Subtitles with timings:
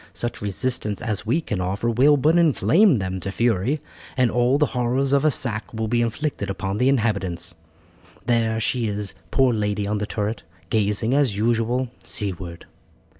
[0.13, 3.81] Such resistance as we can offer will but inflame them to fury,
[4.17, 7.53] and all the horrors of a sack will be inflicted upon the inhabitants.
[8.25, 10.41] There she is, poor lady, on the turret,
[10.71, 12.65] gazing, as usual, seaward."